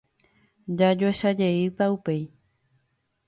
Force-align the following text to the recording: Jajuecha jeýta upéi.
Jajuecha 0.77 1.29
jeýta 1.41 1.91
upéi. 1.97 2.21